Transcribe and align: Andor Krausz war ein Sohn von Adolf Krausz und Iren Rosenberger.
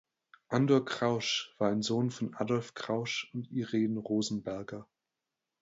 Andor 0.47 0.83
Krausz 0.83 1.49
war 1.59 1.69
ein 1.69 1.83
Sohn 1.83 2.09
von 2.09 2.33
Adolf 2.33 2.73
Krausz 2.73 3.27
und 3.35 3.51
Iren 3.51 3.97
Rosenberger. 3.97 4.87